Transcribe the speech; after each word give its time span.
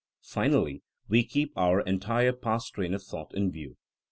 Finally, 0.23 0.81
we 1.09 1.23
keep 1.23 1.55
our 1.55 1.79
entire 1.81 2.33
past 2.33 2.73
train 2.73 2.95
of 2.95 3.03
thought 3.03 3.31
in 3.35 3.51
view. 3.51 3.77